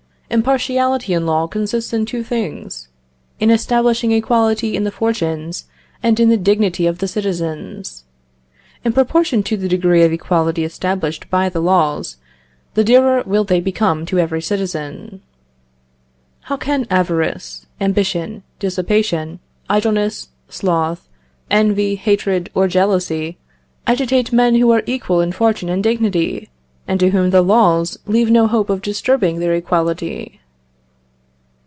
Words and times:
"Impartiality 0.33 1.13
in 1.13 1.25
law 1.25 1.45
consists 1.45 1.91
in 1.91 2.05
two 2.05 2.23
things: 2.23 2.87
in 3.41 3.51
establishing 3.51 4.13
equality 4.13 4.77
in 4.77 4.85
the 4.85 4.89
fortunes 4.91 5.65
and 6.01 6.21
in 6.21 6.29
the 6.29 6.37
dignity 6.37 6.87
of 6.87 6.99
the 6.99 7.07
citizens.... 7.09 8.05
In 8.85 8.93
proportion 8.93 9.43
to 9.43 9.57
the 9.57 9.67
degree 9.67 10.03
of 10.03 10.13
equality 10.13 10.63
established 10.63 11.29
by 11.29 11.49
the 11.49 11.59
laws, 11.61 12.15
the 12.75 12.83
dearer 12.85 13.23
will 13.25 13.43
they 13.43 13.59
become 13.59 14.05
to 14.05 14.19
every 14.19 14.41
citizen.... 14.41 15.21
How 16.43 16.55
can 16.55 16.87
avarice, 16.89 17.65
ambition, 17.81 18.43
dissipation, 18.57 19.41
idleness, 19.69 20.29
sloth, 20.47 21.09
envy, 21.49 21.95
hatred, 21.95 22.49
or 22.55 22.69
jealousy, 22.69 23.37
agitate 23.85 24.31
men 24.31 24.55
who 24.55 24.71
are 24.71 24.83
equal 24.85 25.19
in 25.19 25.33
fortune 25.33 25.67
and 25.67 25.83
dignity, 25.83 26.47
and 26.87 26.99
to 26.99 27.11
whom 27.11 27.29
the 27.29 27.41
laws 27.43 27.97
leave 28.07 28.29
no 28.29 28.47
hope 28.47 28.69
of 28.69 28.81
disturbing 28.81 29.39
their 29.39 29.53
equality? 29.53 30.39